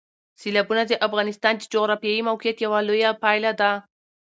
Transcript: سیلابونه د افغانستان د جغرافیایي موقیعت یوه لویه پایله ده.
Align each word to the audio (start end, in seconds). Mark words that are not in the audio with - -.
سیلابونه 0.41 0.83
د 0.87 0.91
افغانستان 1.07 1.53
د 1.57 1.61
جغرافیایي 1.73 2.21
موقیعت 2.29 2.57
یوه 2.65 2.79
لویه 2.87 3.11
پایله 3.23 3.51
ده. 3.59 3.71